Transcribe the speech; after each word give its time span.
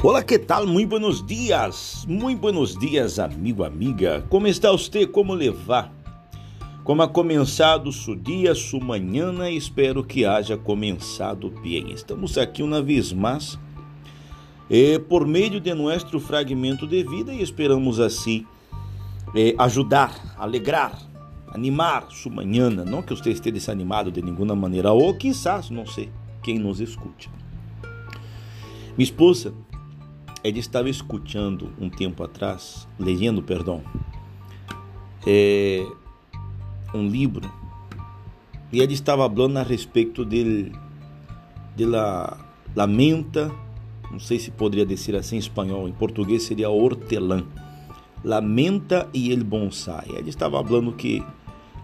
Olá, 0.00 0.22
que 0.22 0.38
tal? 0.38 0.64
Muito 0.64 0.90
buenos 0.90 1.26
dias, 1.26 2.06
muito 2.08 2.38
buenos 2.38 2.78
dias, 2.78 3.18
amigo, 3.18 3.64
amiga. 3.64 4.24
Como 4.28 4.46
está 4.46 4.70
você? 4.70 5.04
Como 5.04 5.34
levar? 5.34 5.92
Como 6.84 7.02
ha 7.02 7.08
começado 7.08 7.90
seu 7.90 8.14
dia, 8.14 8.54
sua 8.54 8.78
manhã? 8.78 9.50
Espero 9.50 10.04
que 10.04 10.24
haja 10.24 10.56
começado 10.56 11.50
bem. 11.50 11.90
Estamos 11.90 12.38
aqui 12.38 12.62
uma 12.62 12.80
vez 12.80 13.12
mais, 13.12 13.58
eh, 14.70 15.00
por 15.00 15.26
meio 15.26 15.60
de 15.60 15.74
nosso 15.74 16.20
fragmento 16.20 16.86
de 16.86 17.02
vida 17.02 17.34
e 17.34 17.42
esperamos 17.42 17.98
assim 17.98 18.46
eh, 19.34 19.56
ajudar, 19.58 20.36
alegrar, 20.38 20.96
animar 21.48 22.06
sua 22.10 22.30
manhã. 22.30 22.70
Não 22.70 23.02
que 23.02 23.16
você 23.16 23.32
esteja 23.32 23.52
desanimado 23.52 24.12
de 24.12 24.22
nenhuma 24.22 24.54
maneira, 24.54 24.92
ou 24.92 25.12
quizás, 25.12 25.70
não 25.70 25.84
sei, 25.84 26.08
quem 26.40 26.56
nos 26.56 26.80
escute. 26.80 27.28
Minha 28.96 29.04
esposa 29.04 29.52
ele 30.42 30.60
estava 30.60 30.88
escutando 30.88 31.72
um 31.80 31.88
tempo 31.88 32.22
atrás, 32.22 32.88
lendo, 32.98 33.42
perdão, 33.42 33.82
é, 35.26 35.84
um 36.94 37.06
livro 37.06 37.50
e 38.72 38.80
ele 38.80 38.92
estava 38.92 39.28
falando 39.28 39.56
a 39.56 39.62
respeito 39.62 40.24
de, 40.24 40.70
de 41.74 41.86
la, 41.86 42.36
la 42.76 42.86
menta, 42.86 43.50
não 44.10 44.20
sei 44.20 44.38
se 44.38 44.50
poderia 44.50 44.84
dizer 44.84 45.16
assim 45.16 45.36
em 45.36 45.38
espanhol, 45.38 45.88
em 45.88 45.92
português 45.92 46.42
seria 46.42 46.68
hortelã, 46.68 47.44
la 48.22 48.40
menta 48.40 49.08
e 49.14 49.32
el 49.32 49.42
bonsai. 49.42 50.08
Ele 50.10 50.28
estava 50.28 50.62
falando 50.62 50.92
que 50.92 51.22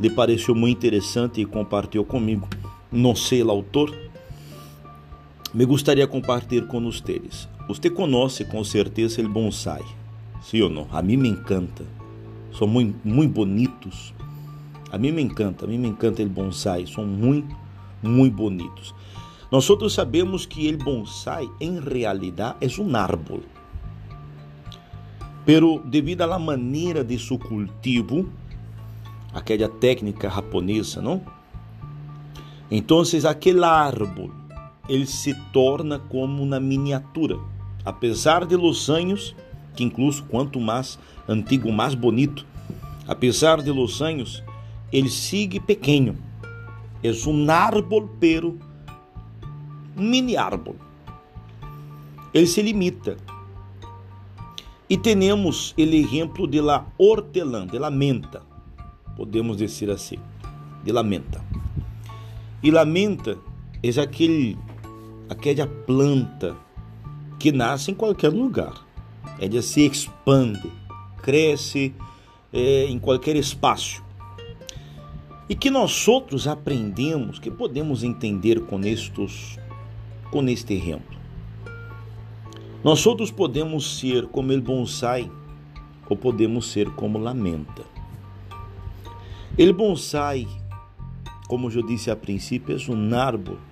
lhe 0.00 0.10
pareceu 0.10 0.54
muito 0.56 0.78
interessante 0.78 1.40
e 1.40 1.44
compartilhou 1.44 2.04
comigo, 2.04 2.48
não 2.90 3.14
sei 3.14 3.44
o 3.44 3.50
autor, 3.50 3.96
me 5.54 5.66
gostaria 5.66 6.06
compartilhar 6.06 6.66
com 6.66 6.80
vocês. 6.80 7.48
Você 7.68 7.90
conhece 7.90 8.44
com 8.44 8.64
certeza 8.64 9.20
o 9.20 9.28
bonsai, 9.28 9.84
sim 10.42 10.62
ou 10.62 10.70
não? 10.70 10.86
A 10.90 11.02
mim 11.02 11.16
me 11.16 11.28
encanta. 11.28 11.84
São 12.56 12.66
muito, 12.66 12.96
muito 13.06 13.32
bonitos. 13.32 14.14
A 14.90 14.98
mim 14.98 15.12
me 15.12 15.22
encanta, 15.22 15.64
a 15.64 15.68
mim 15.68 15.78
me 15.78 15.88
encanta 15.88 16.22
o 16.22 16.28
bonsai. 16.28 16.86
São 16.86 17.06
muito, 17.06 17.54
muito 18.02 18.34
bonitos. 18.34 18.94
Nós 19.50 19.68
outros 19.68 19.92
sabemos 19.92 20.46
que 20.46 20.72
o 20.72 20.78
bonsai, 20.78 21.46
em 21.60 21.78
realidade, 21.78 22.56
é 22.62 22.80
um 22.80 22.96
árvore. 22.96 23.44
Pero 25.44 25.82
devido 25.84 26.22
à 26.22 26.38
maneira 26.38 27.04
de 27.04 27.18
seu 27.18 27.38
cultivo, 27.38 28.28
aquela 29.34 29.68
técnica 29.68 30.30
japonesa, 30.30 31.02
não? 31.02 31.20
Então, 32.70 33.02
aquele 33.28 33.64
árvore, 33.64 34.30
ele 34.92 35.06
se 35.06 35.34
torna 35.52 35.98
como 35.98 36.42
uma 36.42 36.60
miniatura 36.60 37.38
apesar 37.84 38.46
de 38.46 38.56
los 38.56 38.88
anos, 38.88 39.34
que 39.74 39.84
incluso 39.84 40.24
quanto 40.24 40.60
mais 40.60 40.98
antigo, 41.28 41.72
mais 41.72 41.94
bonito, 41.94 42.46
apesar 43.06 43.62
de 43.62 43.70
los 43.70 44.00
anos, 44.00 44.42
ele 44.92 45.08
sigue 45.08 45.58
pequeno. 45.58 46.16
É 47.02 47.10
um 47.26 47.50
árbol, 47.50 48.08
pero 48.20 48.58
mini 49.96 50.36
árbol. 50.36 50.76
Ele 52.32 52.46
se 52.46 52.62
limita. 52.62 53.16
E 54.88 54.96
temos 54.96 55.74
o 55.76 55.80
exemplo 55.80 56.46
de 56.46 56.60
la 56.60 56.86
hortelã, 56.98 57.66
de 57.66 57.78
la 57.78 57.90
menta, 57.90 58.42
podemos 59.16 59.56
dizer 59.56 59.90
assim, 59.90 60.18
de 60.84 60.92
la 60.92 61.02
menta. 61.02 61.42
E 62.62 62.70
la 62.70 62.84
menta 62.84 63.38
é 63.82 63.88
aquele, 64.00 64.56
aquela 65.32 65.66
planta 65.66 66.56
que 67.38 67.50
nasce 67.50 67.90
em 67.90 67.94
qualquer 67.94 68.30
lugar. 68.30 68.86
Ela 69.38 69.60
se 69.62 69.84
expande, 69.84 70.70
cresce 71.22 71.94
é, 72.52 72.84
em 72.84 72.98
qualquer 72.98 73.36
espaço. 73.36 74.02
E 75.48 75.54
que 75.54 75.70
nós 75.70 76.06
outros 76.06 76.46
aprendemos, 76.46 77.38
que 77.38 77.50
podemos 77.50 78.04
entender 78.04 78.60
com, 78.60 78.80
estes, 78.80 79.58
com 80.30 80.46
este 80.48 80.74
exemplo. 80.74 81.18
Nós 82.84 83.04
outros 83.06 83.30
podemos 83.30 83.98
ser 83.98 84.26
como 84.26 84.52
ele 84.52 84.62
bonsai 84.62 85.30
ou 86.08 86.16
podemos 86.16 86.70
ser 86.70 86.90
como 86.90 87.18
lamenta. 87.18 87.82
Ele 89.56 89.72
bonsai, 89.72 90.46
como 91.46 91.70
eu 91.70 91.84
disse 91.84 92.10
a 92.10 92.16
princípio, 92.16 92.76
é 92.76 92.90
um 92.90 93.14
árvore. 93.14 93.71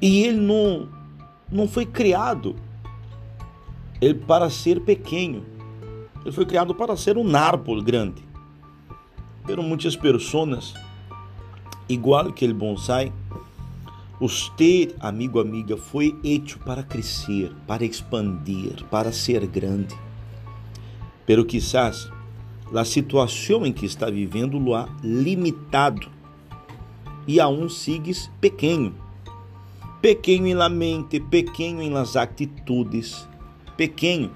E 0.00 0.24
ele 0.24 0.40
não 0.40 0.88
não 1.50 1.66
foi 1.66 1.84
criado 1.84 2.54
ele 4.00 4.14
para 4.14 4.48
ser 4.48 4.80
pequeno. 4.80 5.44
Ele 6.22 6.32
foi 6.32 6.46
criado 6.46 6.74
para 6.74 6.96
ser 6.96 7.18
um 7.18 7.36
árvore 7.36 7.82
grande. 7.82 8.22
Pero 9.46 9.62
muitas 9.62 9.96
pessoas, 9.96 10.74
igual 11.88 12.32
que 12.32 12.44
ele 12.44 12.54
bonsai, 12.54 13.12
você, 14.18 14.94
amigo, 15.00 15.40
amiga, 15.40 15.76
foi 15.76 16.18
hecho 16.22 16.58
para 16.58 16.82
crescer, 16.82 17.52
para 17.66 17.84
expandir, 17.84 18.84
para 18.90 19.12
ser 19.12 19.46
grande. 19.46 19.96
Pero 21.26 21.44
quizás 21.44 22.10
a 22.74 22.84
situação 22.84 23.66
em 23.66 23.72
que 23.72 23.86
está 23.86 24.10
vivendo 24.10 24.58
lo 24.58 24.74
ha 24.74 24.88
limitado 25.02 26.08
e 27.26 27.40
aún 27.40 27.68
sigues 27.68 28.30
pequeno 28.40 28.94
pequeno 30.00 30.46
em 30.46 30.54
la 30.54 30.68
mente, 30.68 31.20
pequeno 31.20 31.82
em 31.82 31.90
las 31.90 32.16
atitudes, 32.16 33.28
pequeno 33.76 34.30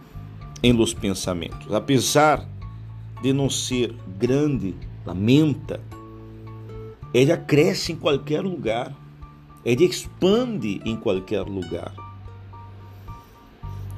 em 0.62 0.72
los 0.72 0.94
pensamentos. 0.94 1.72
Apesar 1.72 2.46
de 3.22 3.32
não 3.32 3.48
ser 3.48 3.94
grande, 4.18 4.74
lamenta, 5.04 5.80
ela 7.12 7.36
cresce 7.36 7.92
em 7.92 7.96
qualquer 7.96 8.42
lugar, 8.42 8.94
ela 9.64 9.82
expande 9.82 10.80
em 10.84 10.96
qualquer 10.96 11.42
lugar. 11.42 11.94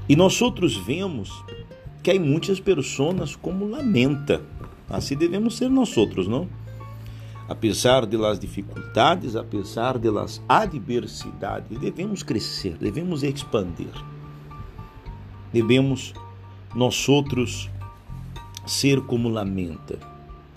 E 0.08 0.14
nós 0.14 0.40
outros 0.40 0.76
vemos 0.76 1.44
que 2.02 2.12
há 2.12 2.20
muitas 2.20 2.60
pessoas 2.60 3.34
como 3.34 3.68
lamenta. 3.68 4.44
Assim 4.88 5.16
devemos 5.16 5.56
ser 5.56 5.68
nós 5.68 5.96
outros, 5.96 6.28
não? 6.28 6.48
Apesar 7.48 8.06
de 8.06 8.16
las 8.16 8.40
dificuldades, 8.40 9.36
apesar 9.36 9.98
de 9.98 10.10
las 10.10 10.42
adversidades, 10.48 11.78
devemos 11.80 12.22
crescer, 12.22 12.76
devemos 12.78 13.22
expandir. 13.22 13.92
Devemos 15.52 16.12
nós 16.74 17.08
outros 17.08 17.70
ser 18.66 19.00
como 19.02 19.28
lamenta, 19.28 19.98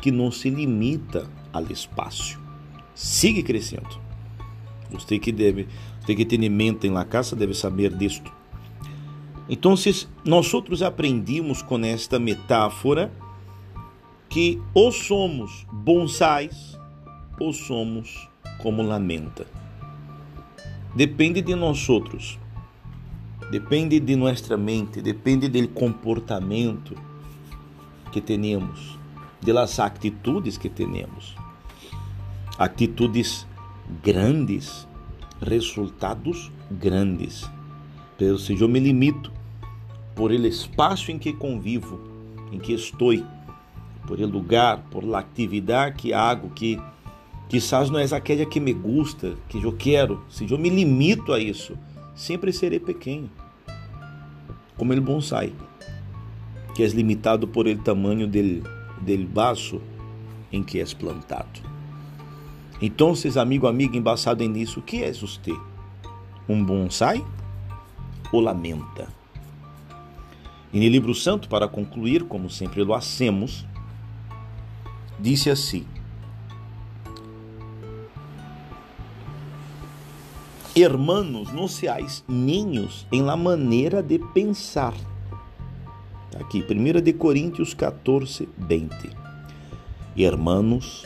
que 0.01 0.11
não 0.11 0.31
se 0.31 0.49
limita 0.49 1.29
ao 1.53 1.63
espaço. 1.71 2.39
Sigue 2.95 3.43
crescendo. 3.43 3.99
Você 4.91 5.19
que 5.19 5.31
deve, 5.31 5.67
você 6.01 6.15
que 6.15 6.25
tem 6.25 6.49
mente 6.49 6.87
em 6.87 6.91
la 6.91 7.05
casa 7.05 7.35
deve 7.35 7.53
saber 7.53 7.95
disto. 7.95 8.31
Então, 9.47 9.75
nós 10.25 10.53
outros 10.53 10.81
aprendimos 10.81 11.61
com 11.61 11.79
esta 11.79 12.19
metáfora 12.19 13.11
que 14.27 14.61
ou 14.73 14.91
somos 14.91 15.65
bonsais 15.71 16.78
ou 17.39 17.53
somos 17.53 18.29
como 18.61 18.83
lamenta. 18.83 19.45
Depende 20.95 21.41
de 21.41 21.55
nós 21.55 21.87
outros. 21.87 22.39
Depende 23.51 23.99
de 23.99 24.15
nossa 24.15 24.55
mente, 24.57 25.01
depende 25.01 25.47
do 25.47 25.67
comportamento 25.69 26.95
que 28.11 28.21
temos, 28.21 28.99
das 29.41 29.79
atitudes 29.79 30.57
que 30.57 30.69
temos. 30.69 31.35
Atitudes 32.59 33.47
grandes, 34.03 34.87
resultados 35.41 36.51
grandes. 36.69 37.49
Pero 38.17 38.37
se 38.37 38.53
eu 38.53 38.67
me 38.67 38.79
limito 38.79 39.31
por 40.15 40.31
el 40.31 40.45
espaço 40.45 41.11
em 41.11 41.17
que 41.17 41.33
convivo, 41.33 41.99
em 42.51 42.59
que 42.59 42.73
estou, 42.73 43.13
por 44.05 44.19
el 44.19 44.27
lugar, 44.27 44.83
por 44.91 45.03
la 45.03 45.19
atividade 45.19 45.95
que 45.95 46.13
hago, 46.13 46.49
que 46.49 46.79
Quizás 47.49 47.89
não 47.89 47.99
é 47.99 48.05
aquela 48.05 48.45
que 48.45 48.59
me 48.59 48.71
gusta, 48.71 49.35
que 49.49 49.61
eu 49.61 49.73
quero. 49.73 50.23
Se 50.29 50.49
eu 50.49 50.57
me 50.59 50.69
limito 50.69 51.33
a 51.33 51.39
isso, 51.39 51.75
sempre 52.15 52.53
serei 52.53 52.79
pequeno. 52.79 53.27
Como 54.77 54.93
ele 54.93 55.01
bonsai, 55.01 55.51
que 56.75 56.83
é 56.83 56.87
limitado 56.87 57.47
por 57.47 57.67
el 57.67 57.79
tamanho 57.79 58.27
del, 58.27 58.61
del 59.01 59.25
vaso 59.25 59.81
em 60.51 60.63
que 60.63 60.79
és 60.79 60.93
plantado. 60.93 61.61
Então, 62.79 63.13
amigo, 63.35 63.67
amiga, 63.67 63.97
embaçado 63.97 64.47
nisso, 64.47 64.79
o 64.79 64.83
que 64.83 65.03
és 65.03 65.19
você? 65.19 65.53
Um 66.47 66.63
bonsai 66.63 67.25
ou 68.31 68.41
lamenta? 68.41 69.07
E 70.71 70.79
no 70.79 70.87
livro 70.87 71.15
santo, 71.15 71.49
para 71.49 71.67
concluir, 71.67 72.25
como 72.25 72.47
sempre 72.47 72.83
lo 72.83 72.93
hacemos, 72.93 73.65
disse 75.19 75.49
assim: 75.49 75.85
Hermanos, 80.81 81.51
seais 81.67 82.23
ninhos 82.25 83.05
em 83.11 83.21
la 83.21 83.35
maneira 83.35 84.01
de 84.01 84.17
pensar. 84.17 84.93
Aqui, 86.39 86.63
1 86.63 87.01
de 87.01 87.11
Coríntios 87.11 87.73
14, 87.73 88.47
20. 88.57 88.89
Hermanos, 90.15 91.05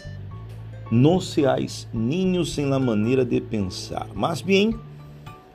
seais 1.20 1.90
ninhos 1.92 2.56
em 2.60 2.68
la 2.68 2.78
maneira 2.78 3.25
de 3.25 3.42
pensar, 3.42 4.08
mas 4.14 4.44
bem, 4.44 4.75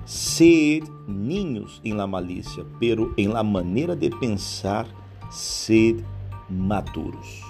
ser 0.04 0.82
ninhos 1.06 1.80
em 1.84 1.92
la 1.92 2.08
malícia, 2.08 2.66
pero 2.80 3.14
em 3.16 3.28
la 3.28 3.44
maneira 3.44 3.94
de 3.94 4.10
pensar, 4.10 4.88
ser 5.30 6.04
maduros. 6.50 7.40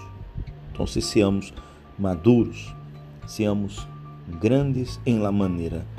Então, 0.70 0.86
se 0.86 1.00
seamos 1.00 1.50
maduros, 1.98 2.74
seamos 3.26 3.88
grandes 4.38 5.00
em 5.06 5.18
la 5.18 5.32
maneira 5.32 5.78
de 5.78 5.97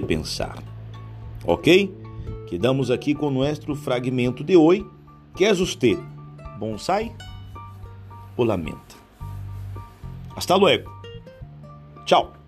pensar. 0.00 0.62
Ok? 1.44 1.94
Quedamos 2.48 2.90
aqui 2.90 3.14
com 3.14 3.28
o 3.28 3.30
nosso 3.30 3.74
fragmento 3.74 4.42
de 4.42 4.56
hoje. 4.56 4.84
Quer 5.36 5.54
você 5.54 5.96
bonsai 6.58 7.14
ou 8.36 8.44
lamenta? 8.44 8.96
Hasta 10.36 10.56
luego. 10.56 10.90
Tchau. 12.04 12.39